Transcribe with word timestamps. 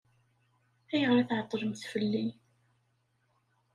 Ayɣer 0.91 1.17
i 1.21 1.23
tɛeṭṭlemt 1.29 1.83
fell-i? 1.91 2.25